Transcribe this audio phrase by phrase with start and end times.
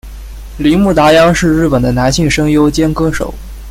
[0.57, 3.31] 铃木达央是日本的男性声优兼歌手。